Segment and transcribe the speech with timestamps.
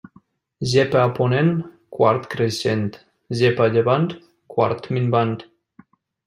[0.69, 1.51] Gepa a ponent,
[1.97, 2.89] quart creixent;
[3.43, 4.09] gepa a llevant,
[4.55, 5.37] quart minvant.